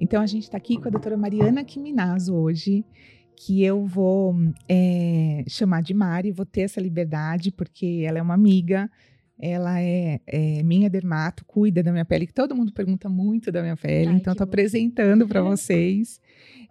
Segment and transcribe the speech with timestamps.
[0.00, 2.84] Então a gente está aqui com a doutora Mariana Quiminazo hoje,
[3.36, 4.34] que eu vou
[4.68, 8.90] é, chamar de Mari, vou ter essa liberdade, porque ela é uma amiga,
[9.38, 13.62] ela é, é, minha dermato, cuida da minha pele, que todo mundo pergunta muito da
[13.62, 16.20] minha pele, Ai, então estou apresentando para vocês.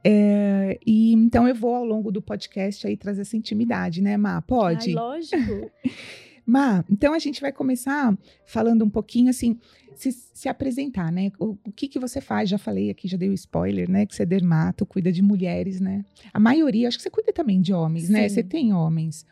[0.03, 4.41] É, e então eu vou ao longo do podcast aí trazer essa intimidade, né, Má?
[4.41, 4.89] Pode?
[4.89, 5.71] Ai, lógico.
[6.45, 9.57] Má, então a gente vai começar falando um pouquinho assim,
[9.97, 11.31] se, se apresentar, né?
[11.39, 12.49] O, o, que que você faz?
[12.49, 14.05] Já falei aqui, já dei o spoiler, né?
[14.05, 16.05] Que você é dermato, cuida de mulheres, né?
[16.33, 18.19] A maioria, acho que você cuida também de homens, né?
[18.19, 18.23] Sim.
[18.23, 18.29] né?
[18.29, 19.25] Você tem homens.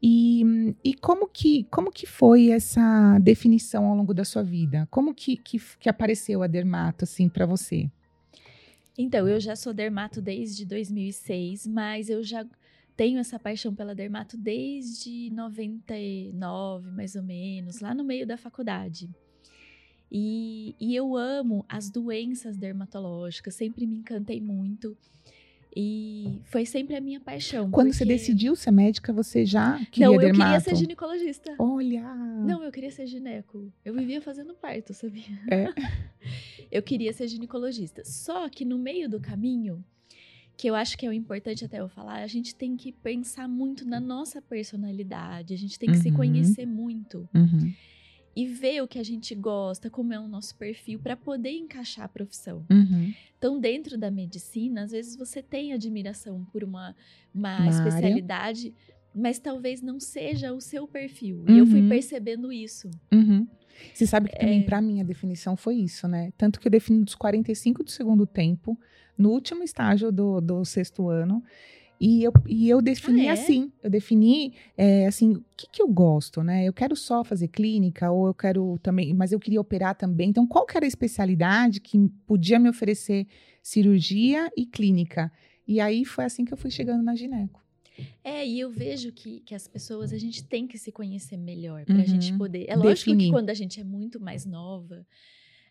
[0.00, 0.42] E,
[0.84, 4.86] e como, que, como que foi essa definição ao longo da sua vida?
[4.90, 7.90] Como que, que, que apareceu a dermato, assim, para você?
[8.96, 12.46] Então, eu já sou dermato desde 2006, mas eu já
[12.96, 19.10] tenho essa paixão pela dermato desde 99, mais ou menos, lá no meio da faculdade.
[20.16, 24.96] E, e eu amo as doenças dermatológicas, sempre me encantei muito.
[25.76, 27.68] E foi sempre a minha paixão.
[27.68, 27.98] Quando porque...
[27.98, 30.52] você decidiu ser médica, você já queria Não, eu dermato?
[30.52, 31.56] queria ser ginecologista.
[31.58, 32.14] Olha!
[32.14, 33.72] Não, eu queria ser gineco.
[33.84, 35.36] Eu vivia fazendo parto, sabia?
[35.50, 35.66] É.
[36.70, 38.04] eu queria ser ginecologista.
[38.04, 39.84] Só que no meio do caminho,
[40.56, 43.48] que eu acho que é o importante até eu falar, a gente tem que pensar
[43.48, 46.02] muito na nossa personalidade, a gente tem que uhum.
[46.02, 47.28] se conhecer muito.
[47.34, 47.72] Uhum
[48.36, 52.04] e ver o que a gente gosta, como é o nosso perfil, para poder encaixar
[52.04, 52.64] a profissão.
[52.70, 53.12] Uhum.
[53.38, 56.96] Então, dentro da medicina, às vezes você tem admiração por uma,
[57.34, 58.98] uma, especialidade, área.
[59.14, 61.44] mas talvez não seja o seu perfil.
[61.46, 61.54] Uhum.
[61.54, 61.88] E eu fui uhum.
[61.88, 62.90] percebendo isso.
[63.12, 63.46] Uhum.
[63.92, 64.64] Você sabe que também, é...
[64.64, 66.32] para mim, a definição foi isso, né?
[66.36, 68.78] Tanto que eu defino dos 45 do segundo tempo,
[69.16, 71.42] no último estágio do, do sexto ano.
[72.06, 73.30] E eu, e eu defini ah, é?
[73.30, 76.68] assim, eu defini é, assim, o que, que eu gosto, né?
[76.68, 80.28] Eu quero só fazer clínica, ou eu quero também, mas eu queria operar também.
[80.28, 83.26] Então, qual que era a especialidade que podia me oferecer
[83.62, 85.32] cirurgia e clínica?
[85.66, 87.64] E aí foi assim que eu fui chegando na gineco.
[88.22, 91.86] É, e eu vejo que, que as pessoas, a gente tem que se conhecer melhor
[91.86, 92.04] para a uhum.
[92.04, 92.66] gente poder.
[92.68, 93.28] É lógico Definir.
[93.28, 95.06] que quando a gente é muito mais nova,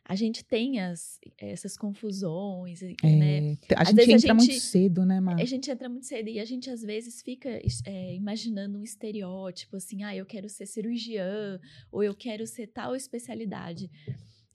[0.06, 3.58] a gente tem as, essas confusões, é, né?
[3.76, 5.40] A gente entra a gente, muito cedo, né, Mar?
[5.40, 7.50] A gente entra muito cedo e a gente às vezes fica
[7.86, 11.60] é, imaginando um estereótipo, assim, ah, eu quero ser cirurgiã,
[11.92, 13.90] ou eu quero ser tal especialidade.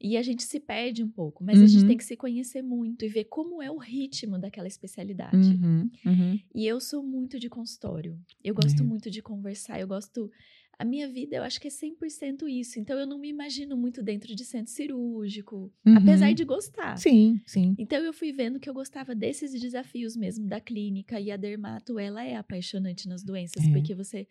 [0.00, 1.64] E a gente se perde um pouco, mas uhum.
[1.64, 1.88] a gente uhum.
[1.88, 5.36] tem que se conhecer muito e ver como é o ritmo daquela especialidade.
[5.36, 6.40] Uhum, uhum.
[6.54, 8.16] E eu sou muito de consultório.
[8.44, 8.86] Eu gosto é.
[8.86, 10.30] muito de conversar, eu gosto
[10.78, 12.78] a minha vida eu acho que é 100% isso.
[12.78, 15.96] Então eu não me imagino muito dentro de centro cirúrgico, uhum.
[15.96, 16.96] apesar de gostar.
[16.96, 17.74] Sim, sim.
[17.76, 21.98] Então eu fui vendo que eu gostava desses desafios mesmo da clínica e a dermato,
[21.98, 23.72] ela é apaixonante nas doenças, é.
[23.72, 24.28] porque você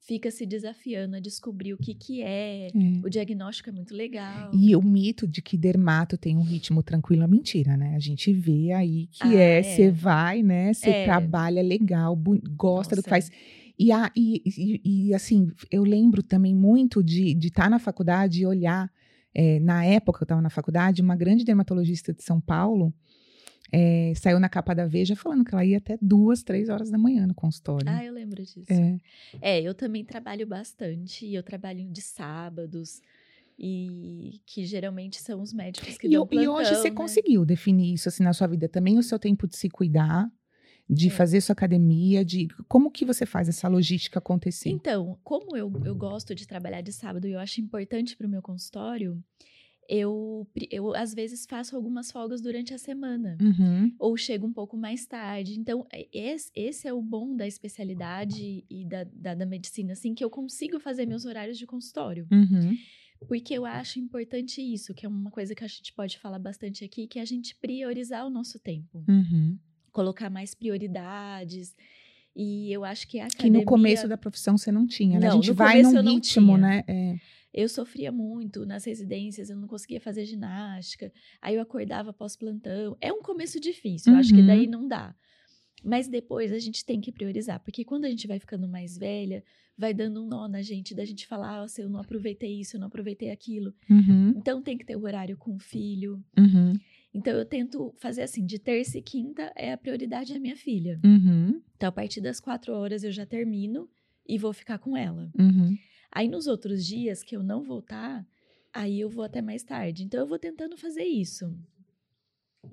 [0.00, 2.66] fica se desafiando a descobrir o que que é.
[2.66, 2.70] é.
[3.02, 4.50] O diagnóstico é muito legal.
[4.52, 7.94] E o mito de que dermato tem um ritmo tranquilo é mentira, né?
[7.94, 9.90] A gente vê aí que ah, é, você é.
[9.90, 10.72] vai, né?
[10.74, 11.04] Você é.
[11.04, 12.14] trabalha legal,
[12.56, 12.96] gosta Nossa.
[12.96, 13.30] do que faz.
[13.78, 18.42] E, a, e, e, e, assim, eu lembro também muito de estar tá na faculdade
[18.42, 18.90] e olhar,
[19.34, 22.94] é, na época que eu estava na faculdade, uma grande dermatologista de São Paulo
[23.72, 26.98] é, saiu na capa da Veja falando que ela ia até duas, três horas da
[26.98, 27.88] manhã no consultório.
[27.88, 28.64] Ah, eu lembro disso.
[28.68, 29.00] É,
[29.40, 33.02] é eu também trabalho bastante, eu trabalho de sábados
[33.58, 36.94] e que geralmente são os médicos que e, dão plantão, E hoje você né?
[36.94, 40.30] conseguiu definir isso assim na sua vida também, o seu tempo de se cuidar,
[40.88, 41.10] de é.
[41.10, 44.70] fazer sua academia, de como que você faz essa logística acontecer?
[44.70, 48.30] Então, como eu, eu gosto de trabalhar de sábado e eu acho importante para o
[48.30, 49.22] meu consultório,
[49.88, 53.36] eu, eu às vezes faço algumas folgas durante a semana.
[53.40, 53.94] Uhum.
[53.98, 55.58] Ou chego um pouco mais tarde.
[55.58, 60.14] Então, é, esse, esse é o bom da especialidade e da, da, da, medicina, assim,
[60.14, 62.26] que eu consigo fazer meus horários de consultório.
[62.30, 62.76] Uhum.
[63.26, 66.84] Porque eu acho importante isso, que é uma coisa que a gente pode falar bastante
[66.84, 69.02] aqui, que é a gente priorizar o nosso tempo.
[69.08, 69.58] Uhum
[69.94, 71.74] colocar mais prioridades.
[72.36, 73.60] E eu acho que a academia...
[73.60, 75.28] Que no começo da profissão você não tinha, né?
[75.28, 76.82] Não, a gente vai num ritmo, né?
[76.86, 77.16] É.
[77.54, 81.12] Eu sofria muito nas residências, eu não conseguia fazer ginástica.
[81.40, 82.96] Aí eu acordava pós-plantão.
[83.00, 84.18] É um começo difícil, uhum.
[84.18, 84.72] eu acho que daí uhum.
[84.72, 85.14] não dá.
[85.84, 89.44] Mas depois a gente tem que priorizar, porque quando a gente vai ficando mais velha,
[89.78, 92.80] vai dando um nó na gente, da gente falar, oh, eu não aproveitei isso, eu
[92.80, 93.72] não aproveitei aquilo.
[93.88, 94.30] Uhum.
[94.36, 96.20] Então tem que ter o horário com o filho.
[96.36, 96.72] Uhum.
[97.14, 101.00] Então eu tento fazer assim, de terça e quinta é a prioridade da minha filha.
[101.04, 101.62] Uhum.
[101.76, 103.88] Então a partir das quatro horas eu já termino
[104.26, 105.30] e vou ficar com ela.
[105.38, 105.78] Uhum.
[106.10, 108.26] Aí nos outros dias que eu não voltar,
[108.72, 110.02] aí eu vou até mais tarde.
[110.02, 111.56] Então eu vou tentando fazer isso.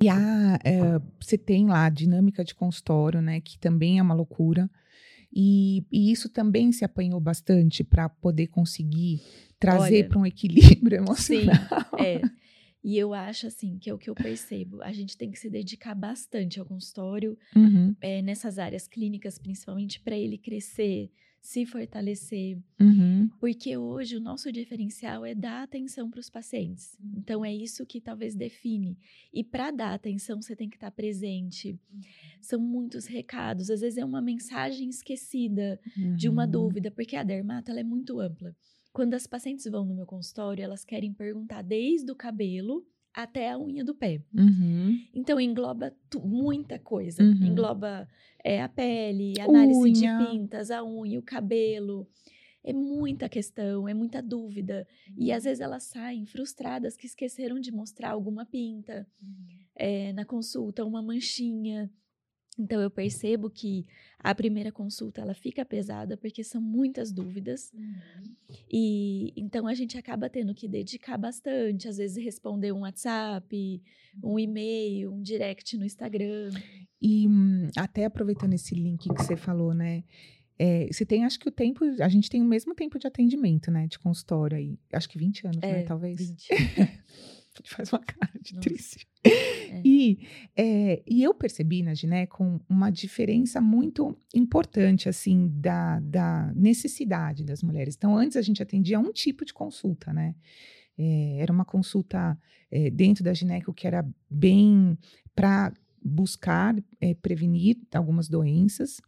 [0.01, 3.41] E a, é, você tem lá a dinâmica de consultório, né?
[3.41, 4.69] Que também é uma loucura.
[5.33, 9.21] E, e isso também se apanhou bastante para poder conseguir
[9.59, 11.55] trazer para um equilíbrio emocional.
[11.55, 12.21] Sim, é.
[12.83, 14.81] E eu acho, assim, que é o que eu percebo.
[14.81, 19.99] A gente tem que se dedicar bastante ao consultório, Uhum, é, nessas áreas clínicas, principalmente,
[19.99, 21.11] para ele crescer,
[21.41, 22.57] se fortalecer.
[22.79, 26.97] uhum, Porque hoje o nosso diferencial é dar atenção para os pacientes.
[27.17, 28.97] Então, é isso que talvez define.
[29.33, 31.79] E para dar atenção, você tem que estar presente.
[32.39, 33.69] São muitos recados.
[33.69, 35.79] Às vezes é uma mensagem esquecida
[36.15, 36.51] de uma uhum.
[36.51, 38.55] dúvida, porque a dermato ela é muito ampla.
[38.93, 43.57] Quando as pacientes vão no meu consultório, elas querem perguntar desde o cabelo até a
[43.57, 44.21] unha do pé.
[44.33, 44.97] Uhum.
[45.13, 47.23] Então engloba tu- muita coisa.
[47.23, 47.43] Uhum.
[47.43, 48.07] Engloba
[48.43, 50.17] é, a pele, a análise Unha.
[50.17, 52.07] de pintas, a unha, o cabelo.
[52.63, 54.87] É muita questão, é muita dúvida.
[55.17, 59.07] E às vezes elas saem frustradas que esqueceram de mostrar alguma pinta
[59.75, 61.91] é, na consulta, uma manchinha.
[62.59, 63.85] Então eu percebo que
[64.19, 67.71] a primeira consulta ela fica pesada porque são muitas dúvidas
[68.69, 73.81] e então a gente acaba tendo que dedicar bastante, às vezes responder um WhatsApp,
[74.21, 76.51] um e-mail, um direct no Instagram.
[77.01, 77.25] E
[77.77, 80.03] até aproveitando esse link que você falou, né?
[80.63, 83.71] é, você tem, acho que o tempo, a gente tem o mesmo tempo de atendimento,
[83.71, 83.87] né?
[83.87, 84.77] De consultório aí.
[84.93, 85.81] Acho que 20 anos, né?
[85.81, 86.19] É, Talvez.
[86.19, 86.49] 20.
[87.57, 88.69] Gente faz uma cara de Nossa.
[88.69, 89.07] triste.
[89.85, 97.43] E, é, e eu percebi na Ginecom uma diferença muito importante, assim, da, da necessidade
[97.43, 97.95] das mulheres.
[97.95, 100.35] Então, antes a gente atendia um tipo de consulta, né?
[100.97, 102.37] É, era uma consulta
[102.69, 104.97] é, dentro da Gineco que era bem
[105.35, 105.73] para
[106.03, 109.01] buscar é, prevenir algumas doenças.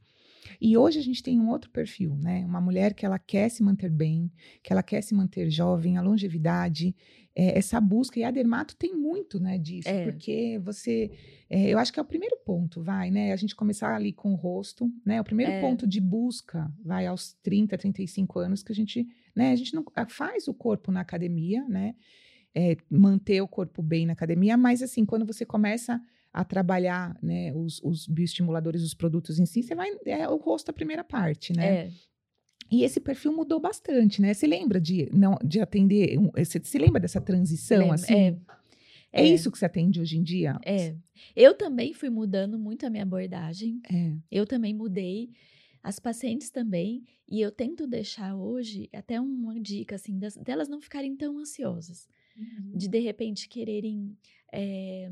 [0.60, 2.46] E hoje a gente tem um outro perfil, né?
[2.46, 4.32] Uma mulher que ela quer se manter bem,
[4.62, 6.96] que ela quer se manter jovem, a longevidade,
[7.36, 8.20] é, essa busca.
[8.20, 10.04] E a dermato tem muito, né, disso, É.
[10.04, 11.12] porque você,
[11.50, 13.32] é, eu acho que é o primeiro ponto, vai, né?
[13.34, 15.20] A gente começar ali com o rosto, né?
[15.20, 15.60] O primeiro É.
[15.62, 19.52] ponto de busca, vai aos 30, 35 anos que a gente, né?
[19.52, 21.96] A gente não a- faz o corpo na academia, né?
[22.56, 26.00] É, manter o corpo bem na academia, mas assim, quando você começa
[26.32, 30.70] a trabalhar, né, os, os bioestimuladores, os produtos em si, você vai, é o rosto
[30.70, 31.66] a primeira parte, né?
[31.86, 31.92] É,
[32.74, 34.34] E esse perfil mudou bastante, né?
[34.34, 38.14] Você lembra de não de atender, você se lembra dessa transição lembro, assim?
[38.14, 38.36] é,
[39.12, 40.60] É, isso que você atende hoje em dia?
[40.66, 40.96] é.
[41.36, 43.80] Eu também fui mudando muito a minha abordagem.
[43.92, 44.14] É.
[44.32, 45.30] Eu também mudei,
[45.84, 50.82] as pacientes também, e eu tento deixar hoje até uma dica assim das- delas não
[50.82, 52.08] ficarem tão ansiosas,
[52.74, 54.18] de de repente quererem
[54.52, 55.12] é,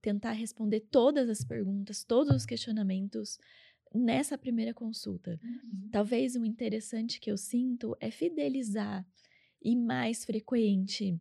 [0.00, 3.38] tentar responder todas as perguntas, todos os questionamentos
[3.96, 5.40] nessa primeira consulta.
[5.90, 9.06] Talvez o interessante que eu sinto é fidelizar
[9.62, 11.18] e mais frequente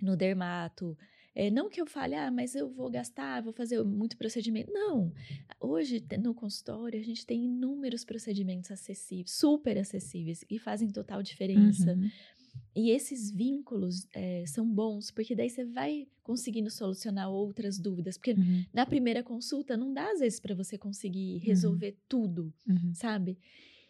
[0.00, 0.96] no dermato.
[1.34, 4.72] É, não que eu fale, ah, mas eu vou gastar, vou fazer muito procedimento.
[4.72, 5.12] Não.
[5.60, 11.94] Hoje, no consultório, a gente tem inúmeros procedimentos acessíveis, super acessíveis, e fazem total diferença.
[11.94, 12.10] Uhum.
[12.76, 18.16] E esses vínculos é, são bons, porque daí você vai conseguindo solucionar outras dúvidas.
[18.18, 18.64] Porque Uhum.
[18.72, 22.92] na primeira consulta, não dá, às vezes, para você conseguir resolver tudo Uhum.
[22.94, 23.38] sabe?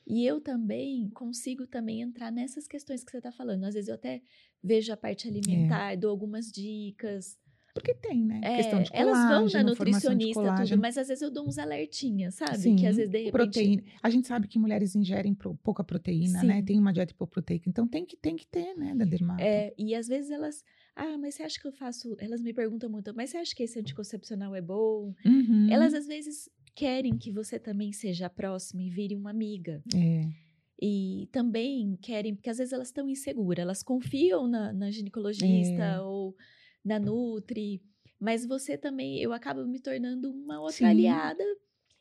[0.06, 3.64] E eu também consigo também entrar nessas questões que você está falando.
[3.64, 4.22] Às vezes eu até
[4.62, 7.38] vejo a parte alimentar, dou algumas dicas.
[7.75, 8.41] Porque tem, né?
[8.44, 11.59] É, Questão de elas vão na de nutricionista, tudo, mas às vezes eu dou uns
[11.59, 12.56] alertinhas, sabe?
[12.56, 13.32] Sim, que às vezes de repente.
[13.32, 13.82] proteína.
[14.00, 16.58] A gente sabe que mulheres ingerem pouca proteína, né?
[16.58, 16.65] Sim.
[16.65, 17.69] Tem uma dieta hipoproteica.
[17.69, 19.43] Então tem que, tem que ter, né, da dermato.
[19.43, 20.63] É, e às vezes elas.
[20.94, 22.17] Ah, mas você acha que eu faço.
[22.20, 25.13] Elas me perguntam muito, mas você acha que esse anticoncepcional é bom?
[25.27, 25.69] Uhum.
[25.69, 29.82] Elas às vezes querem que você também seja próxima e vire uma amiga.
[29.93, 30.29] É.
[30.81, 36.01] E também querem, porque às vezes elas estão inseguras, elas confiam na, na ginecologista É.
[36.01, 36.37] ou
[36.84, 37.82] na Nutri,
[38.20, 40.84] mas você também, eu acabo me tornando uma outra Sim.
[40.84, 41.44] aliada.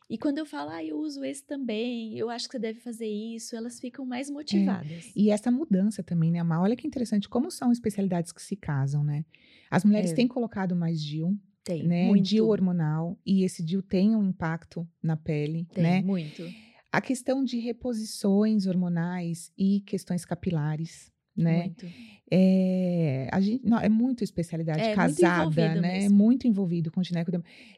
[0.10, 3.08] E quando eu falo, ah, eu uso esse também, eu acho que você deve fazer
[3.08, 5.12] isso, elas ficam mais motivadas.
[5.16, 6.62] E essa mudança também, né, Má?
[6.62, 9.26] Olha que interessante, como são especialidades que se casam, né?
[9.72, 10.16] As mulheres É.
[10.16, 12.06] têm colocado mais DIU, Tem, né?
[12.08, 12.24] muito.
[12.26, 16.02] DIU hormonal, e esse DIU tem um impacto na pele, Tem, né?
[16.02, 16.54] muito.
[16.92, 21.64] A questão de reposições hormonais e questões capilares, né?
[21.64, 21.86] Muito.
[22.32, 26.00] É, a gente, não, é muito especialidade É, muito casada, envolvido né?
[26.00, 26.18] mesmo.
[26.18, 27.32] Muito envolvido com gineco.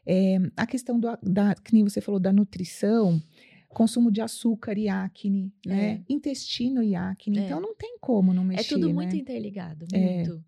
[0.05, 3.21] É, a questão do, da, que nem você falou, da nutrição,
[3.69, 6.03] consumo de açúcar e acne, né?
[6.07, 7.39] Intestino e acne.
[7.39, 7.41] É.
[7.45, 9.21] Então não tem como não mexer, É tudo muito né?
[9.21, 9.97] interligado, É.
[9.99, 10.43] muito.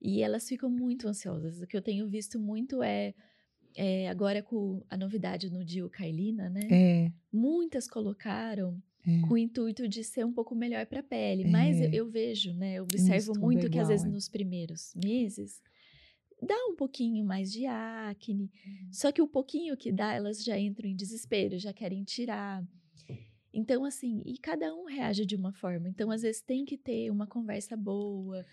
[0.00, 1.60] E elas ficam muito ansiosas.
[1.60, 3.12] O que eu tenho visto muito é,
[3.76, 6.62] é, agora com a novidade no Dio Carlina, né?
[6.70, 9.20] É, Muitas colocaram é.
[9.26, 11.44] com o intuito de ser um pouco melhor para a pele.
[11.50, 11.90] Mas eu, É.
[11.94, 12.74] eu vejo, né?
[12.74, 14.08] Eu observo estudo muito é que às igual, vezes é.
[14.10, 15.60] nos primeiros meses
[16.42, 18.50] dá um pouquinho mais de acne.
[18.66, 18.88] Uhum.
[18.92, 22.64] Só que o pouquinho que dá, elas já entram em desespero, já querem tirar.
[23.52, 25.88] Então, assim, e cada um reage de uma forma.
[25.88, 28.46] Então, às vezes, tem que ter uma conversa boa.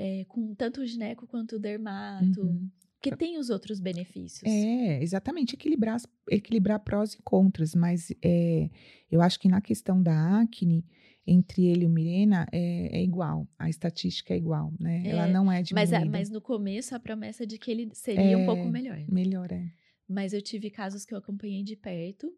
[0.00, 2.40] é, com tanto o gineco quanto o dermato.
[2.40, 2.70] Uhum.
[3.00, 4.42] Porque tem os outros benefícios.
[4.44, 5.54] É, exatamente.
[5.54, 7.74] Equilibrar, equilibrar prós e contras.
[7.74, 8.68] Mas é,
[9.10, 10.84] eu acho que na questão da acne,
[11.24, 13.48] entre ele e o Mirena, é, é igual.
[13.56, 15.02] A estatística é igual, né?
[15.06, 16.00] É, Ela não é diminuída.
[16.00, 19.04] Mas, mas no começo, a promessa de que ele seria um pouco é, melhor.
[19.08, 19.70] Melhor, é.
[20.08, 22.32] Mas eu tive casos que eu acompanhei de perto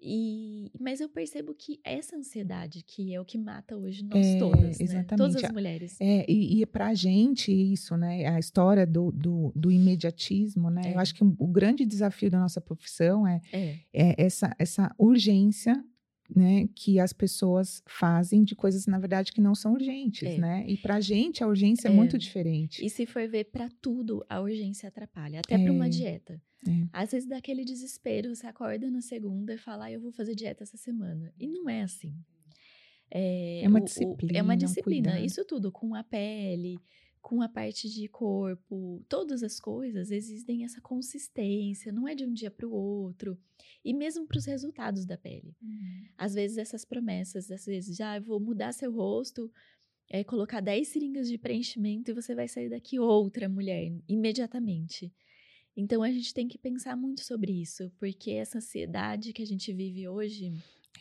[0.00, 4.38] e, mas eu percebo que essa ansiedade que é o que mata hoje nós é,
[4.38, 5.04] todas, né?
[5.04, 5.96] Todas as mulheres.
[6.00, 8.26] É, e, e para a gente isso, né?
[8.26, 10.82] A história do, do, do imediatismo, né?
[10.86, 10.94] É.
[10.94, 13.78] Eu acho que o, grande desafio da nossa profissão é, é.
[13.92, 15.82] é essa, essa urgência
[16.34, 20.38] né, que as pessoas fazem de coisas, na verdade, que não são urgentes, é.
[20.38, 20.64] né?
[20.66, 21.90] E para a gente a urgência é.
[21.90, 21.94] é.
[21.94, 22.84] muito diferente.
[22.84, 25.58] E se for ver para tudo, a urgência atrapalha, até é.
[25.58, 26.40] para uma dieta.
[26.66, 26.88] É.
[26.92, 30.34] Às vezes dá aquele desespero, você acorda na segunda e fala, ah, eu vou fazer
[30.34, 31.32] dieta essa semana.
[31.38, 32.14] E não é assim.
[33.10, 34.32] É, é uma disciplina.
[34.32, 35.12] O, é uma disciplina.
[35.14, 36.80] Um Isso tudo com a pele,
[37.20, 42.32] com a parte de corpo, todas as coisas existem essa consistência, não é de um
[42.32, 43.38] dia para o outro.
[43.84, 45.56] E mesmo para os resultados da pele.
[45.60, 46.04] Uhum.
[46.16, 49.50] Às vezes essas promessas, às vezes, já ah, vou mudar seu rosto,
[50.08, 55.12] é, colocar 10 seringas de preenchimento e você vai sair daqui outra mulher imediatamente.
[55.76, 59.72] Então a gente tem que pensar muito sobre isso, porque essa ansiedade que a gente
[59.72, 60.52] vive hoje,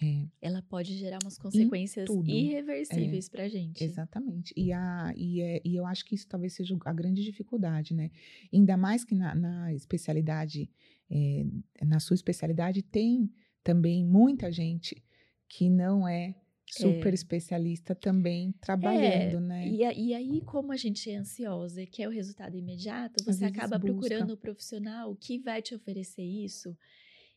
[0.04, 0.28] é.
[0.42, 3.32] ela pode gerar umas consequências irreversíveis é.
[3.32, 3.82] para a gente.
[3.82, 4.54] Exatamente.
[4.58, 8.12] E, a, e, é, e eu acho que isso talvez seja a grande dificuldade, né?
[8.54, 10.70] Ainda mais que na, na especialidade,
[11.10, 11.46] é,
[11.82, 13.32] na sua especialidade, tem
[13.64, 15.02] também muita gente
[15.48, 16.36] que não é
[16.68, 17.14] super é.
[17.14, 19.40] especialista também trabalhando, é.
[19.40, 19.68] né?
[19.68, 23.78] E, e, aí, como a gente é ansiosa e quer o resultado imediato, você acaba
[23.78, 23.94] busca.
[23.94, 26.76] procurando o profissional que vai te oferecer isso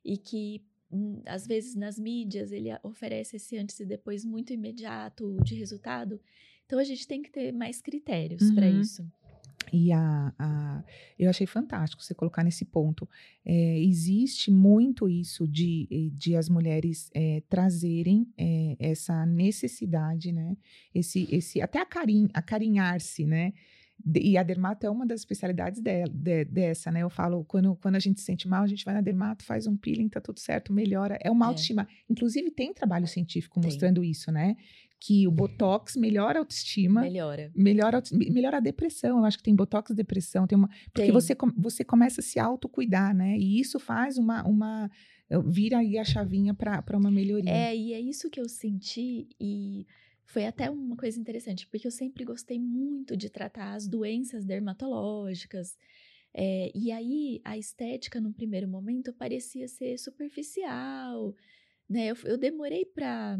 [0.05, 5.37] e que hum, às vezes nas mídias ele oferece esse antes e depois muito imediato
[5.43, 6.21] de resultado.
[6.65, 8.55] Então a gente tem que ter mais critérios uhum.
[8.55, 9.07] para isso.
[9.73, 10.85] E a, a,
[11.19, 13.09] eu achei fantástico você colocar nesse ponto.
[13.45, 20.57] É, existe muito isso de, de as mulheres é, trazerem é, essa necessidade, né?
[20.95, 23.53] Esse, esse, até acarin, acarinhar-se, né?
[24.15, 27.03] E a dermato é uma das especialidades de, de, dessa, né?
[27.03, 29.67] Eu falo, quando, quando a gente se sente mal, a gente vai na dermato, faz
[29.67, 31.19] um peeling, tá tudo certo, melhora.
[31.21, 31.49] É uma é.
[31.49, 31.87] autoestima.
[32.09, 33.69] Inclusive, tem trabalho científico tem.
[33.69, 34.57] mostrando isso, né?
[35.01, 37.03] Que o Botox melhora a autoestima.
[37.03, 37.53] Melhora.
[37.55, 39.19] Melhora, melhora a depressão.
[39.19, 40.47] Eu acho que tem Botox depressão.
[40.47, 41.13] Tem uma, porque tem.
[41.13, 43.37] Você, você começa a se autocuidar, né?
[43.39, 44.45] E isso faz uma.
[44.47, 44.91] uma
[45.47, 47.51] vira aí a chavinha para uma melhoria.
[47.51, 49.29] É, e é isso que eu senti.
[49.39, 49.87] E
[50.25, 55.77] foi até uma coisa interessante, porque eu sempre gostei muito de tratar as doenças dermatológicas.
[56.35, 61.35] É, e aí, a estética, num primeiro momento, parecia ser superficial.
[61.89, 62.09] Né?
[62.09, 63.39] Eu, eu demorei para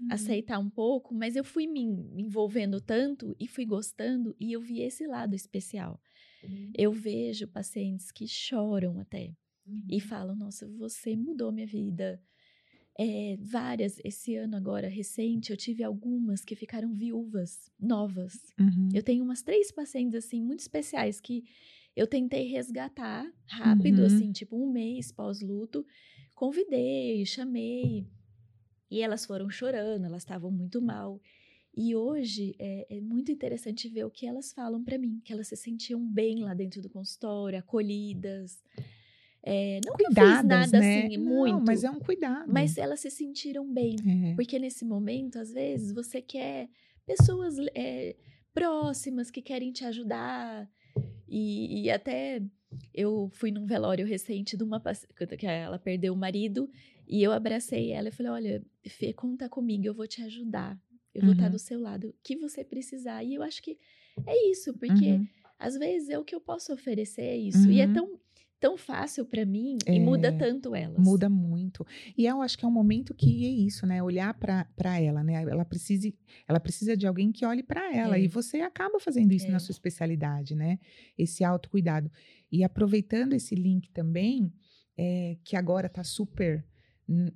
[0.00, 0.08] uhum.
[0.10, 4.80] aceitar um pouco, mas eu fui me envolvendo tanto e fui gostando, e eu vi
[4.80, 6.00] esse lado especial.
[6.42, 6.72] Uhum.
[6.76, 9.34] Eu vejo pacientes que choram até
[9.66, 9.82] uhum.
[9.90, 12.20] e falam: Nossa, você mudou minha vida
[12.98, 18.34] é, várias, esse ano agora, recente, eu tive algumas que ficaram viúvas, novas.
[18.58, 18.88] Uhum.
[18.94, 21.44] Eu tenho umas três pacientes, assim, muito especiais que
[21.94, 24.06] eu tentei resgatar rápido, uhum.
[24.06, 25.84] assim, tipo um mês pós-luto.
[26.34, 28.06] Convidei, chamei.
[28.90, 31.20] E elas foram chorando, elas estavam muito mal.
[31.76, 35.48] E hoje é, é, muito interessante ver o que elas falam para mim, que elas
[35.48, 38.62] se sentiam bem lá dentro do consultório, acolhidas.
[39.42, 41.04] É, não Cuidadas, que eu fiz nada né?
[41.06, 41.64] assim, não, muito.
[41.66, 42.50] Mas é um cuidado.
[42.50, 43.96] Mas elas se sentiram bem.
[44.30, 44.34] É.
[44.34, 46.68] Porque nesse momento, às vezes, você quer
[47.04, 48.16] pessoas é,
[48.54, 50.68] próximas que querem te ajudar.
[51.28, 52.42] E, e, até
[52.92, 54.80] eu fui num velório recente de uma
[55.38, 56.70] que ela perdeu o marido
[57.06, 60.78] e eu abracei ela e falei: Olha, Fê, conta comigo, eu vou te ajudar.
[61.14, 61.26] Eu uhum.
[61.26, 62.08] vou estar do seu lado.
[62.08, 63.22] O que você precisar.
[63.24, 63.78] E eu acho que
[64.26, 65.26] é isso, porque uhum.
[65.58, 67.66] às vezes é o que eu posso oferecer é isso.
[67.66, 67.70] Uhum.
[67.70, 67.92] E é uhum.
[67.92, 68.20] tão
[68.66, 70.98] tão fácil para mim é, e muda tanto elas.
[70.98, 71.86] Muda muito.
[72.18, 74.02] E eu acho que é um momento que é isso, né?
[74.02, 75.34] Olhar para ela, né?
[75.34, 76.12] Ela precisa,
[76.48, 78.16] ela precisa de alguém que olhe para ela.
[78.16, 78.22] É.
[78.22, 79.50] E você acaba fazendo isso é.
[79.50, 80.80] na sua especialidade, né?
[81.16, 82.10] Esse autocuidado.
[82.50, 84.52] E aproveitando esse link também,
[84.98, 86.64] é, que agora está super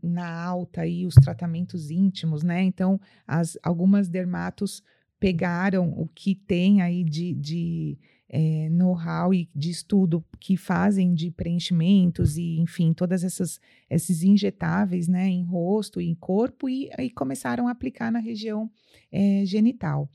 [0.03, 2.61] na alta aí os tratamentos íntimos, né?
[2.65, 4.83] Então, as, algumas dermatos
[5.21, 7.99] pegaram o que tem aí de, de
[8.33, 13.61] é, know-how e de estudo que fazem de preenchimentos e, enfim, todas essas
[13.91, 18.71] esses injetáveis, né, em rosto e em corpo e, começaram a aplicar na região
[19.11, 20.09] é, genital.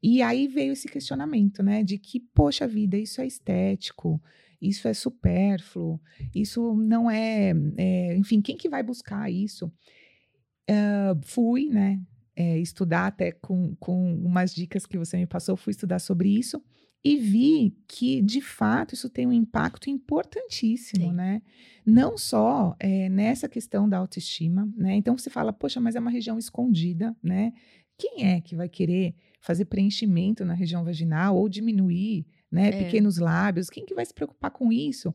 [0.00, 4.22] E aí veio esse questionamento, né, de que, poxa vida, isso é estético,
[4.62, 6.00] isso é supérfluo,
[6.32, 9.66] isso não é, é enfim, quem que vai buscar isso?
[10.70, 12.00] Uh, fui, né,
[12.36, 16.62] estudar até com, com umas dicas que você me passou, fui estudar sobre isso
[17.04, 21.12] e vi que, de fato, isso tem um impacto importantíssimo, Sim.
[21.12, 21.42] né?
[21.86, 24.94] Não só é, nessa questão da autoestima, né?
[24.96, 27.52] Então você fala, poxa, mas é uma região escondida, né?
[27.96, 32.84] Quem é que vai querer fazer preenchimento na região vaginal ou diminuir, né, é.
[32.84, 33.70] pequenos lábios?
[33.70, 35.14] Quem que vai se preocupar com isso?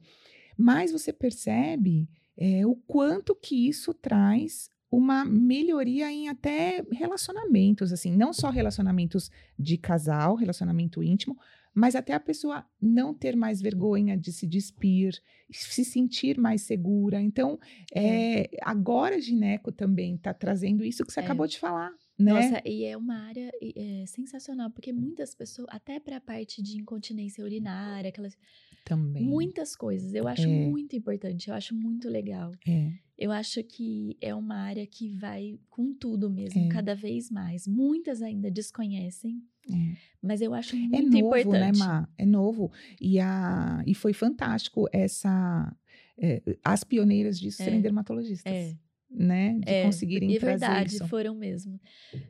[0.57, 8.15] Mas você percebe é, o quanto que isso traz uma melhoria em até relacionamentos, assim,
[8.15, 11.35] não só relacionamentos de casal, relacionamento íntimo,
[11.73, 15.19] mas até a pessoa não ter mais vergonha de se despir,
[15.51, 17.19] se sentir mais segura.
[17.21, 17.59] Então,
[17.93, 18.43] é.
[18.43, 21.23] É, agora a Gineco também está trazendo isso que você é.
[21.23, 21.91] acabou de falar.
[22.17, 22.31] Né?
[22.31, 26.77] Nossa, e é uma área é, sensacional, porque muitas pessoas, até para a parte de
[26.77, 28.37] incontinência urinária, aquelas.
[28.85, 29.23] Também.
[29.23, 30.13] Muitas coisas.
[30.13, 30.47] Eu acho é.
[30.47, 32.51] muito importante, eu acho muito legal.
[32.67, 32.91] É.
[33.17, 36.67] Eu acho que é uma área que vai com tudo mesmo, é.
[36.67, 37.65] cada vez mais.
[37.65, 39.41] Muitas ainda desconhecem.
[39.71, 39.95] É.
[40.21, 41.59] Mas eu acho é muito é novo, importante.
[41.59, 42.09] né, Má?
[42.17, 42.71] É novo.
[42.99, 45.75] E, a, e foi fantástico essa.
[46.17, 48.51] É, as pioneiras disso serem dermatologistas.
[48.51, 48.75] É
[49.15, 51.07] né, de é, conseguirem é trazer verdade, isso.
[51.07, 51.79] foram mesmo.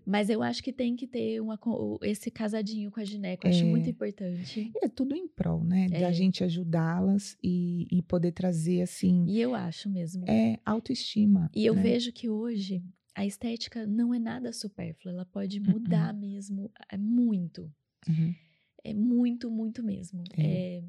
[0.05, 1.57] Mas eu acho que tem que ter uma,
[2.01, 4.71] esse casadinho com a gineco, é, acho muito importante.
[4.81, 6.01] É tudo em prol, né, é.
[6.01, 9.25] da gente ajudá-las e, e poder trazer, assim...
[9.27, 10.25] E eu acho mesmo.
[10.27, 11.49] É, autoestima.
[11.55, 11.81] E eu né?
[11.81, 12.83] vejo que hoje
[13.15, 15.73] a estética não é nada supérflua, ela pode uhum.
[15.73, 16.19] mudar uhum.
[16.19, 17.71] mesmo, é muito.
[18.07, 18.35] Uhum.
[18.83, 20.23] É muito, muito mesmo.
[20.37, 20.77] É.
[20.77, 20.83] é.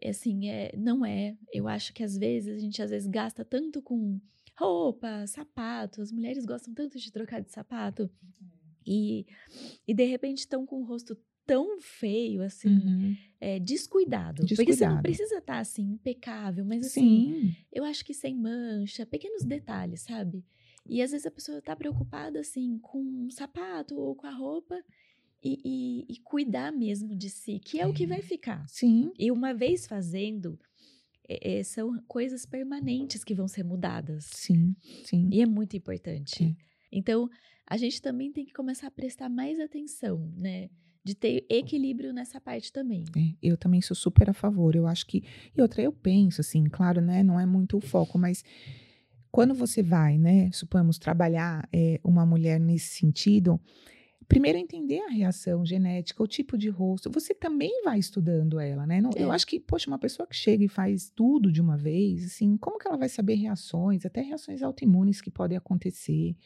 [0.00, 1.36] É, assim, é, não é.
[1.52, 4.20] Eu acho que às vezes a gente às vezes gasta tanto com
[4.56, 6.02] roupa, sapato.
[6.02, 8.10] As mulheres gostam tanto de trocar de sapato.
[8.86, 9.26] E,
[9.86, 13.16] e de repente estão com o rosto tão feio, assim, uhum.
[13.40, 14.44] é, descuidado.
[14.44, 14.56] descuidado.
[14.56, 17.56] Porque você não precisa estar, tá, assim, impecável, mas assim, Sim.
[17.72, 20.44] eu acho que sem mancha, pequenos detalhes, sabe?
[20.90, 24.76] E às vezes a pessoa tá preocupada, assim, com um sapato ou com a roupa
[25.40, 28.68] e, e, e cuidar mesmo de si, que é, é, o que vai ficar.
[28.68, 29.12] Sim.
[29.16, 30.58] E uma vez fazendo,
[31.28, 34.24] é, são coisas permanentes que vão ser mudadas.
[34.32, 34.74] Sim,
[35.04, 35.30] sim.
[35.32, 36.42] E é muito importante.
[36.42, 36.56] É.
[36.90, 37.30] Então,
[37.64, 40.70] a gente também tem que começar a prestar mais atenção, né?
[41.04, 43.04] De ter equilíbrio nessa parte também.
[43.16, 44.74] É, eu também sou super a favor.
[44.74, 45.22] Eu acho que.
[45.56, 47.22] E outra, eu penso, assim, claro, né?
[47.22, 48.44] Não é muito o foco, mas
[49.30, 50.50] quando você vai, né?
[50.52, 53.60] Suponhamos trabalhar é, uma mulher nesse sentido
[54.30, 57.10] primeiro entender a reação genética, o tipo de rosto.
[57.10, 59.00] Você também vai estudando ela, né?
[59.00, 59.24] Não, é.
[59.24, 62.56] Eu acho que, poxa, uma pessoa que chega e faz tudo de uma vez, assim,
[62.56, 66.36] como que ela vai saber reações, até reações autoimunes que podem acontecer?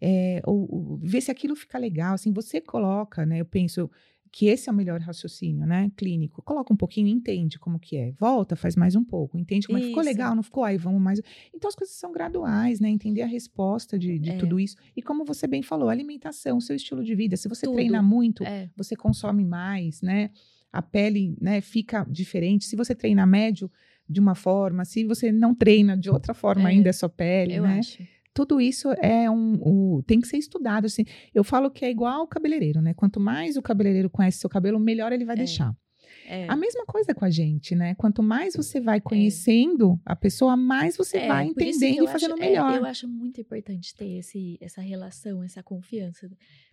[0.00, 3.40] É, ou, ou, ver se aquilo fica legal, assim, você coloca, né?
[3.40, 3.88] Eu penso,
[4.30, 5.90] que esse é o melhor raciocínio, né?
[5.96, 6.42] Clínico.
[6.42, 8.12] Coloca um pouquinho, entende como que é.
[8.12, 9.38] Volta, faz mais um pouco.
[9.38, 10.64] Entende como é, ficou legal, não ficou?
[10.64, 11.20] Aí vamos mais.
[11.54, 12.88] Então as coisas são graduais, né?
[12.88, 14.36] Entender a resposta de, de é.
[14.36, 14.76] tudo isso.
[14.96, 17.36] E como você bem falou, alimentação, seu estilo de vida.
[17.36, 17.74] Se você tudo.
[17.74, 18.70] treina muito, é.
[18.76, 20.30] você consome mais, né?
[20.72, 22.66] A pele, né, fica diferente.
[22.66, 23.70] Se você treina médio
[24.08, 26.72] de uma forma, se você não treina de outra forma é.
[26.72, 27.78] ainda é sua pele, Eu né?
[27.78, 28.02] Acho
[28.38, 29.58] tudo isso é um,
[29.96, 30.84] um, tem que ser estudado.
[30.84, 31.04] Assim.
[31.34, 32.94] Eu falo que é igual ao cabeleireiro, né?
[32.94, 35.38] Quanto mais o cabeleireiro conhece seu cabelo, melhor ele vai é.
[35.38, 35.76] deixar.
[36.24, 36.46] É.
[36.48, 37.96] A mesma coisa com a gente, né?
[37.96, 39.00] Quanto mais você vai é.
[39.00, 40.12] conhecendo é.
[40.12, 42.76] a pessoa, mais você é, vai entendendo e fazendo acho, é, melhor.
[42.76, 46.30] eu acho muito importante ter esse, essa relação, essa confiança.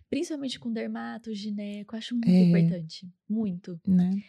[0.08, 3.10] Principalmente com dermato, gineco, acho muito importante.
[3.28, 3.80] Muito.
[3.88, 4.22] Né?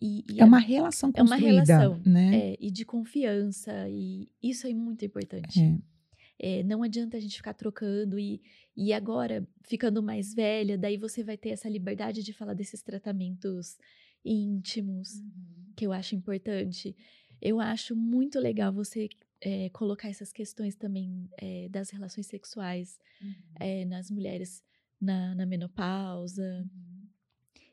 [0.00, 2.52] É, e, e é uma relação construída, É uma relação, né?
[2.52, 5.60] É, e de confiança, e isso é muito importante.
[6.38, 6.60] É.
[6.60, 6.62] é.
[6.62, 8.40] não adianta a gente ficar trocando e,
[8.76, 13.76] e agora, ficando mais velha, daí você vai ter essa liberdade de falar desses tratamentos
[14.24, 15.72] íntimos, uhum.
[15.76, 16.96] que eu acho importante.
[17.40, 19.08] Eu acho muito legal você
[19.40, 23.34] é, colocar essas questões também é, das relações sexuais uhum.
[23.58, 24.62] é, nas mulheres
[25.00, 26.42] na, na menopausa.
[26.62, 26.89] Uhum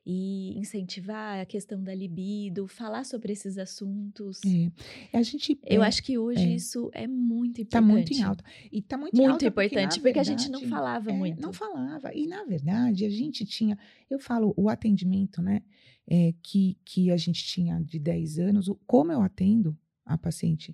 [0.10, 4.40] e incentivar a questão da libido, falar sobre esses assuntos.
[4.46, 5.18] É.
[5.18, 6.56] A gente, Eu é, acho que hoje é.
[6.56, 7.68] isso é muito importante.
[7.68, 8.44] Está muito em alta.
[8.72, 11.42] E está muito, muito importante, porque, porque, a gente não falava é, muito.
[11.42, 12.14] Não falava.
[12.16, 13.78] E, na verdade, a gente tinha.
[14.10, 15.62] Eu falo, o atendimento, né?
[16.10, 20.74] É, que, que a gente tinha de 10 anos, como eu atendo a paciente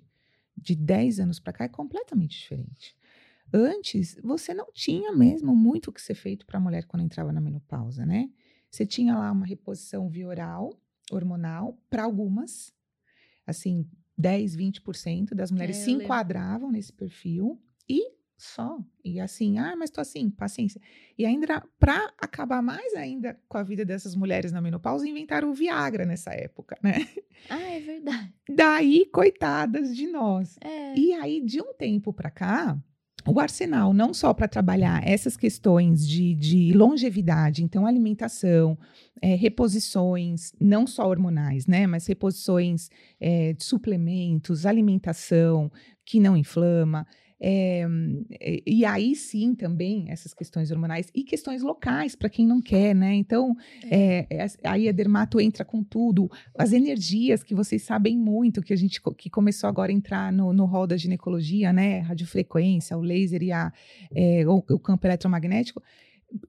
[0.56, 2.96] de 10 anos para cá é completamente diferente.
[3.52, 7.32] Antes, você não tinha mesmo muito o que ser feito para a mulher quando entrava
[7.32, 8.30] na menopausa, né?
[8.74, 10.76] Você tinha lá uma reposição via oral,
[11.12, 12.74] hormonal, para algumas,
[13.46, 18.80] assim, 10, 20% das mulheres é, se enquadravam nesse perfil e só.
[19.04, 20.80] E assim, ah, mas tô assim, paciência.
[21.16, 25.54] E ainda, para acabar mais ainda com a vida dessas mulheres na menopausa, inventaram o
[25.54, 27.08] Viagra nessa época, né?
[27.48, 28.34] Ah, é verdade.
[28.48, 30.56] Daí, coitadas de nós.
[30.60, 30.98] É.
[30.98, 32.76] E aí, de um tempo para cá,
[33.26, 38.78] o arsenal, não só para trabalhar essas questões de, de longevidade, então alimentação,
[39.20, 45.72] é, reposições, não só hormonais, né, mas reposições é, de suplementos, alimentação
[46.04, 47.06] que não inflama,
[47.46, 47.86] é,
[48.66, 53.14] e aí sim também essas questões hormonais e questões locais para quem não quer, né?
[53.14, 53.54] Então
[53.90, 54.26] é.
[54.30, 58.76] É, aí a dermato entra com tudo, as energias que vocês sabem muito, que a
[58.76, 61.98] gente que começou agora a entrar no, no hall da ginecologia, né?
[61.98, 63.70] Radiofrequência, o laser e a,
[64.46, 65.82] o, o campo eletromagnético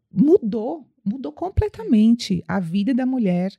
[0.09, 3.51] mudou, mudou completamente a vida da mulher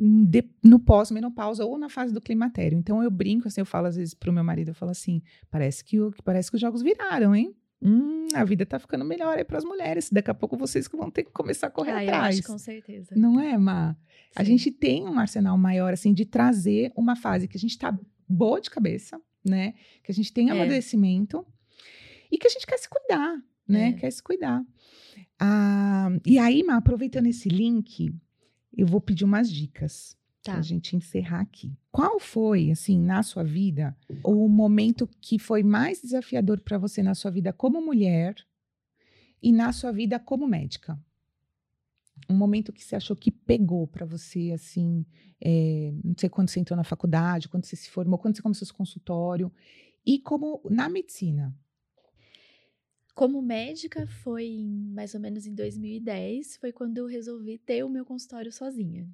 [0.00, 2.78] de, no pós-menopausa ou na fase do climatério.
[2.78, 5.84] Então eu brinco, assim, eu falo às vezes pro meu marido, eu falo assim, parece
[5.84, 7.54] que, o, parece que os jogos viraram, hein?
[7.82, 10.10] Hum, a vida tá ficando melhor aí para as mulheres.
[10.10, 12.36] Daqui a pouco vocês que vão ter que começar a correr ah, atrás.
[12.36, 13.14] Eu acho, com certeza.
[13.14, 13.92] Não é, Ma?
[13.92, 13.98] Sim.
[14.36, 17.98] A gente tem um arsenal maior, assim, de trazer uma fase que a gente tá
[18.28, 19.74] boa de cabeça, né?
[20.02, 20.52] Que a gente tem é.
[20.52, 21.46] amadurecimento
[22.30, 23.36] e que a gente quer se cuidar,
[23.66, 23.88] né?
[23.88, 23.92] É.
[23.92, 24.62] Quer se cuidar.
[25.38, 28.14] Ah, e aí, Ma, aproveitando esse link,
[28.76, 30.52] eu vou pedir umas dicas tá.
[30.52, 31.76] para a gente encerrar aqui.
[31.90, 37.14] Qual foi, assim, na sua vida, o momento que foi mais desafiador para você na
[37.14, 38.34] sua vida como mulher
[39.42, 40.98] e na sua vida como médica?
[42.28, 45.04] Um momento que você achou que pegou para você, assim,
[45.40, 48.66] é, não sei quando você entrou na faculdade, quando você se formou, quando você começou
[48.66, 49.50] seu consultório,
[50.04, 51.54] e como na medicina,
[53.14, 58.04] como médica, foi mais ou menos em 2010, foi quando eu resolvi ter o meu
[58.04, 59.08] consultório sozinha.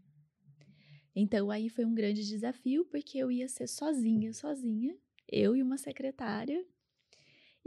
[1.14, 4.96] Então aí foi um grande desafio, porque eu ia ser sozinha, sozinha,
[5.28, 6.64] eu e uma secretária,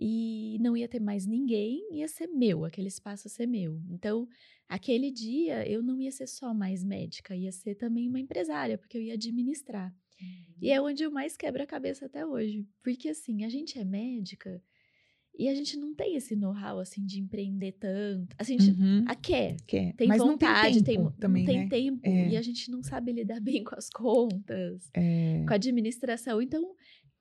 [0.02, 3.82] e não ia ter mais ninguém, ia ser meu, aquele espaço ia ser meu.
[3.90, 4.30] Então,
[4.68, 8.98] aquele dia eu não ia ser só mais médica, ia ser também uma empresária, porque
[8.98, 9.94] eu ia administrar.
[10.22, 10.56] Uhum.
[10.62, 13.84] E é onde eu mais quebro a cabeça até hoje, porque assim, a gente é
[13.84, 14.64] médica,
[15.40, 18.36] e a gente não tem esse know-how, assim, de empreender tanto.
[18.38, 19.06] Assim, a gente uhum.
[19.08, 19.94] a quer, quer.
[19.94, 21.70] Tem Mas vontade, não tem, tempo, tem, também, não tem né?
[21.70, 22.02] tempo.
[22.04, 22.30] É.
[22.32, 25.46] E a gente não sabe lidar bem com as contas, é.
[25.48, 26.42] com a administração.
[26.42, 26.76] Então,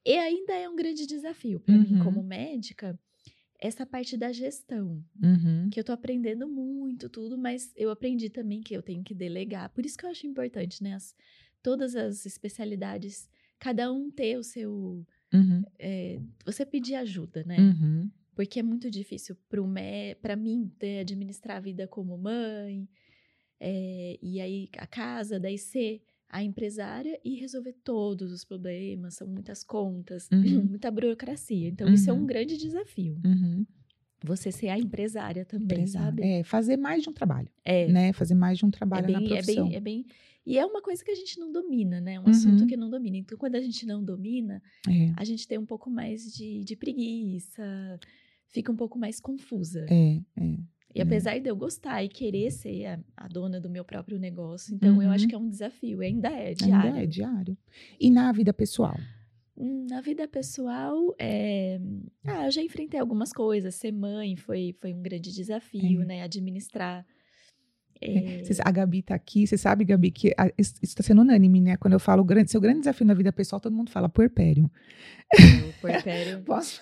[0.05, 1.81] e ainda é um grande desafio para uhum.
[1.81, 2.99] mim, como médica,
[3.61, 5.01] essa parte da gestão.
[5.23, 5.71] Uhum.
[5.71, 9.71] Que eu tô aprendendo muito, tudo, mas eu aprendi também que eu tenho que delegar.
[9.71, 10.95] Por isso que eu acho importante, né?
[10.95, 11.15] As,
[11.63, 15.63] todas as especialidades, cada um ter o seu Uhum.
[15.79, 17.57] É, você pedir ajuda, né?
[17.59, 18.11] Uhum.
[18.35, 19.37] Porque é muito difícil
[20.23, 22.89] para mim ter, administrar a vida como mãe,
[23.61, 29.27] é, e aí a casa, daí ser a empresária e resolver todos os problemas, são
[29.27, 30.65] muitas contas, uhum.
[30.65, 31.69] muita burocracia.
[31.69, 32.27] Então, isso é um uhum.
[32.27, 33.19] grande desafio.
[33.25, 33.67] Uhum.
[34.25, 36.23] Você ser a empresária também, sabe?
[36.23, 37.49] É, fazer mais de um trabalho.
[37.65, 37.87] É.
[37.87, 38.13] Né?
[38.13, 39.67] Fazer mais de um trabalho é bem, na profissão.
[39.67, 40.07] É bem, é bem
[40.49, 42.19] e é uma coisa que a gente não domina, né?
[42.19, 42.31] Um uhum.
[42.31, 43.19] assunto que não domina.
[43.19, 45.13] Então, quando a gente não domina, é.
[45.15, 47.63] a gente tem um pouco mais de, de preguiça,
[48.47, 49.85] fica um pouco mais confusa.
[49.91, 50.59] É, é.
[50.95, 51.39] E apesar é.
[51.39, 55.03] de eu gostar e querer ser a, a dona do meu próprio negócio, então uhum.
[55.03, 55.29] eu acho uhum.
[55.29, 56.89] que é um desafio, ainda é diário.
[56.89, 57.59] Ainda é diário.
[58.01, 58.97] E na vida pessoal?
[59.55, 61.79] Hum, na vida pessoal, é...
[62.25, 63.75] ah, eu já enfrentei algumas coisas.
[63.75, 66.07] Ser mãe foi, foi um grande desafio, é.
[66.07, 66.23] né?
[66.23, 67.05] Administrar
[68.01, 68.43] é.
[68.65, 71.77] A Gabi tá aqui, você sabe, Gabi, que a, isso está sendo unânime, né?
[71.77, 74.71] Quando eu falo grande, seu grande desafio na vida pessoal, todo mundo fala puerpério.
[75.35, 76.43] É, puerpério.
[76.47, 76.81] Posso?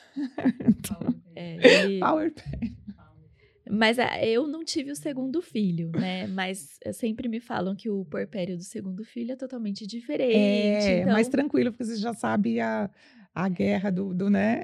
[1.35, 2.01] é, ele...
[2.01, 2.77] Powerpério.
[3.69, 6.29] Mas ah, eu não tive o segundo filho, né?
[6.29, 10.37] Mas eh, sempre me falam que o puerpério do segundo filho é totalmente diferente.
[10.37, 11.13] É, então...
[11.13, 12.89] mais tranquilo, porque você já sabe a,
[13.35, 14.63] a guerra do, do, né?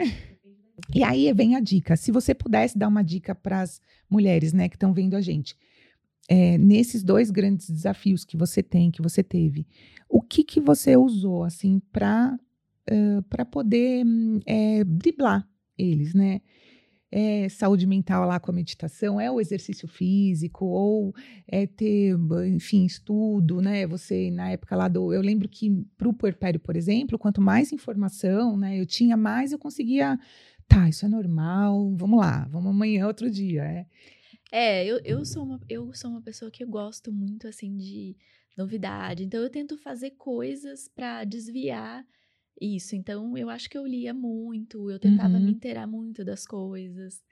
[0.94, 1.96] E aí vem a dica.
[1.96, 5.56] Se você pudesse dar uma dica para as mulheres, né, que estão vendo a gente
[6.28, 9.66] é, nesses dois grandes desafios que você tem, que você teve,
[10.08, 12.38] o que que você usou assim para
[12.90, 14.04] uh, para poder
[14.46, 16.40] é, driblar eles, né?
[17.14, 21.14] É saúde mental lá com a meditação, é o exercício físico, ou
[21.46, 23.86] é ter, enfim, estudo, né?
[23.86, 25.12] Você, na época lá do.
[25.12, 29.52] Eu lembro que para o puerpério, por exemplo, quanto mais informação né, eu tinha, mais
[29.52, 30.18] eu conseguia.
[30.66, 33.62] Tá, isso é normal, vamos lá, vamos amanhã, outro dia.
[33.62, 33.86] É.
[34.52, 38.14] É, eu, eu, sou uma, eu sou uma pessoa que gosto muito, assim, de
[38.54, 39.24] novidade.
[39.24, 42.06] Então, eu tento fazer coisas para desviar
[42.60, 42.94] isso.
[42.94, 45.44] Então, eu acho que eu lia muito, eu tentava uhum.
[45.44, 47.24] me inteirar muito das coisas.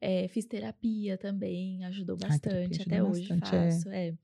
[0.00, 2.80] É, fiz terapia também, ajudou bastante.
[2.80, 3.70] Até hoje bastante, é.
[3.70, 3.88] faço.
[3.90, 4.08] É.
[4.08, 4.14] é.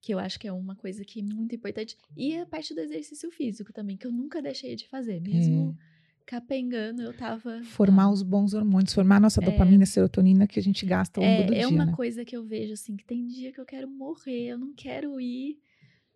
[0.00, 1.98] Que eu acho que é uma coisa que é muito importante.
[2.16, 5.76] E a parte do exercício físico também, que eu nunca deixei de fazer, mesmo.
[5.76, 5.90] É
[6.30, 7.60] capengando, eu tava.
[7.64, 10.86] Formar ah, os bons hormônios, formar a nossa é, dopamina e serotonina que a gente
[10.86, 11.64] gasta ao longo é, do é dia.
[11.64, 11.92] É uma né?
[11.92, 15.20] coisa que eu vejo, assim, que tem dia que eu quero morrer, eu não quero
[15.20, 15.58] ir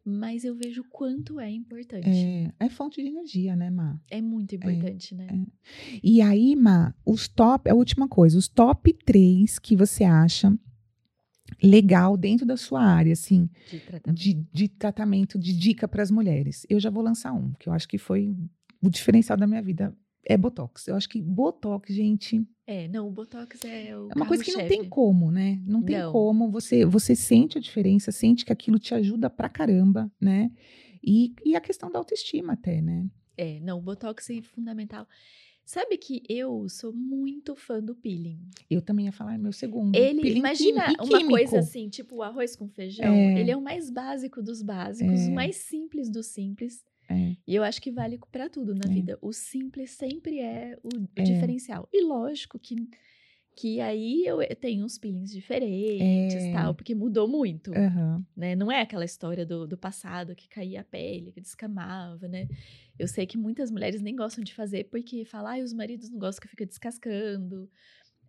[0.07, 2.07] mas eu vejo o quanto é importante.
[2.07, 3.99] É, é fonte de energia, né, Má?
[4.11, 5.27] É muito importante, é, né?
[5.31, 6.01] É.
[6.03, 10.55] E aí, Má, os top, a última coisa, os top três que você acha
[11.63, 16.11] legal dentro da sua área, assim, de tratamento, de, de, tratamento, de dica para as
[16.11, 16.67] mulheres.
[16.69, 18.37] Eu já vou lançar um, que eu acho que foi
[18.83, 19.97] o diferencial da minha vida.
[20.27, 20.89] É Botox.
[20.89, 22.47] Eu acho que Botox, gente.
[22.67, 24.09] É, não, o Botox é o.
[24.11, 25.61] É uma coisa que não tem como, né?
[25.67, 26.13] Não tem não.
[26.13, 26.51] como.
[26.51, 30.51] Você, você sente a diferença, sente que aquilo te ajuda pra caramba, né?
[31.03, 33.07] E, e a questão da autoestima, até, né?
[33.37, 35.07] É, não, o Botox é fundamental.
[35.65, 38.39] Sabe que eu sou muito fã do peeling.
[38.69, 39.97] Eu também ia falar meu segundo.
[39.97, 43.15] Ele, peeling imagina uma coisa assim, tipo o arroz com feijão.
[43.15, 43.41] É.
[43.41, 45.29] Ele é o mais básico dos básicos, é.
[45.29, 46.85] o mais simples dos simples.
[47.09, 47.37] É.
[47.47, 48.93] E eu acho que vale para tudo na é.
[48.93, 49.19] vida.
[49.21, 51.89] O simples sempre é o, o diferencial.
[51.93, 52.77] E lógico que
[53.57, 56.53] que aí eu tenho uns peelings diferentes é.
[56.53, 58.25] tal, porque mudou muito, uhum.
[58.37, 58.57] né?
[58.57, 62.49] Não é aquela história do, do passado que caía a pele, que descamava, né?
[62.99, 66.19] Eu sei que muitas mulheres nem gostam de fazer porque falam, ah, os maridos não
[66.19, 67.71] gostam que fica descascando,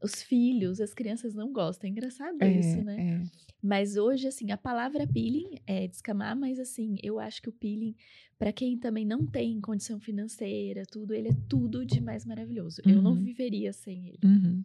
[0.01, 1.87] os filhos, as crianças não gostam.
[1.87, 3.23] É engraçado é, isso, né?
[3.23, 3.45] É.
[3.61, 7.95] Mas hoje, assim, a palavra peeling é descamar, mas assim, eu acho que o peeling,
[8.37, 12.81] para quem também não tem condição financeira, tudo, ele é tudo de mais maravilhoso.
[12.85, 12.93] Uhum.
[12.93, 13.23] Eu não uhum.
[13.23, 14.19] viveria sem ele.
[14.23, 14.63] Uhum.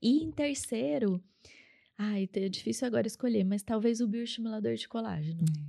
[0.00, 1.22] E em terceiro,
[1.98, 5.42] ai, é difícil agora escolher, mas talvez o bioestimulador de colágeno.
[5.42, 5.62] É,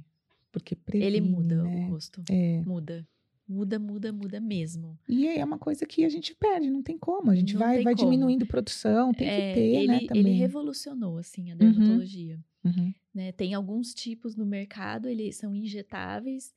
[0.51, 1.87] porque previne, Ele muda né?
[1.87, 2.21] o rosto.
[2.29, 2.61] É.
[2.61, 3.07] Muda.
[3.51, 4.97] Muda, muda, muda mesmo.
[5.09, 7.29] E é uma coisa que a gente perde, não tem como.
[7.29, 10.25] A gente não vai, vai diminuindo produção, tem é, que ter, ele, né, também.
[10.25, 12.39] Ele revolucionou, assim, a dermatologia.
[12.63, 12.71] Uhum.
[12.71, 12.93] Uhum.
[13.13, 13.33] Né?
[13.33, 16.53] Tem alguns tipos no mercado, eles são injetáveis,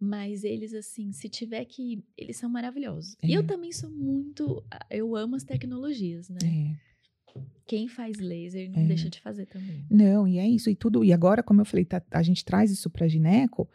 [0.00, 2.02] mas eles, assim, se tiver que...
[2.18, 3.16] Eles são maravilhosos.
[3.22, 3.28] É.
[3.28, 4.64] E eu também sou muito...
[4.90, 6.38] Eu amo as tecnologias, né?
[6.42, 7.40] É.
[7.64, 8.86] Quem faz laser não é.
[8.86, 9.86] deixa de fazer também.
[9.88, 10.68] Não, e é isso.
[10.68, 11.04] E tudo.
[11.04, 13.68] E agora, como eu falei, tá, a gente traz isso para gineco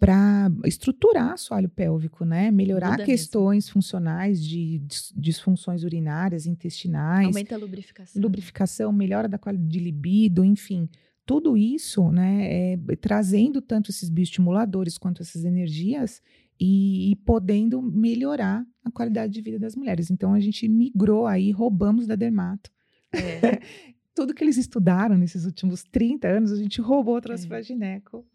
[0.00, 2.50] para estruturar assoalho pélvico, né?
[2.50, 3.74] Melhorar Muda questões mesmo.
[3.74, 4.82] funcionais de
[5.14, 7.26] disfunções urinárias, intestinais.
[7.26, 8.22] Aumenta a lubrificação.
[8.22, 10.88] Lubrificação, melhora da qualidade de libido, enfim.
[11.26, 16.20] Tudo isso, né, é, trazendo tanto esses bioestimuladores quanto essas energias
[16.58, 20.10] e, e, podendo melhorar a qualidade de vida das mulheres.
[20.10, 22.70] Então a gente migrou aí, roubamos da Dermato
[23.12, 23.60] é.
[24.14, 27.48] Tudo que eles estudaram nesses últimos 30 anos, a gente roubou, trouxe é.
[27.48, 28.26] para gineco.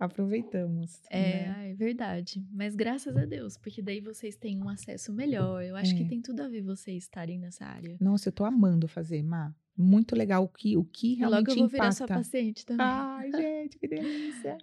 [0.00, 1.02] Aproveitamos.
[1.10, 1.70] É, né?
[1.70, 2.42] é verdade.
[2.50, 5.62] Mas graças a Deus, porque daí vocês têm um acesso melhor.
[5.62, 5.98] Eu acho é.
[5.98, 7.98] que tem tudo a ver vocês estarem nessa área.
[8.00, 9.54] Nossa, eu tô amando fazer, Má.
[9.76, 11.82] Muito legal o que, o que realmente Logo eu vou impacta.
[11.82, 12.86] virar sua paciente também.
[12.86, 14.56] Ai, gente, que delícia.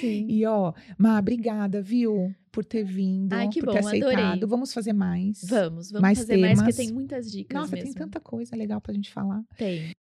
[0.00, 0.26] Sim.
[0.28, 2.34] E ó, Má, obrigada, viu?
[2.50, 4.20] Por ter vindo, Ai, que por bom, ter aceitado.
[4.20, 4.46] Adorei.
[4.46, 5.42] vamos fazer mais.
[5.44, 6.58] Vamos, vamos mais fazer temas.
[6.58, 7.94] mais, porque tem muitas dicas Nossa, mesmo.
[7.94, 9.42] tem tanta coisa legal pra gente falar.
[9.56, 9.92] Tem.